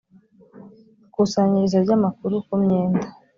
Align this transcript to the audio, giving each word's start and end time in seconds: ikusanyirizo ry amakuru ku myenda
ikusanyirizo 1.05 1.77
ry 1.85 1.91
amakuru 1.97 2.33
ku 2.45 2.53
myenda 2.61 3.07